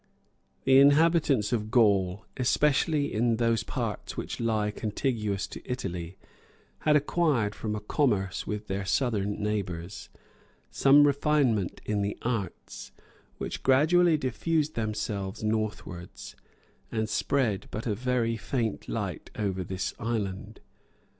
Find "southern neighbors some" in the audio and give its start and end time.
8.83-11.05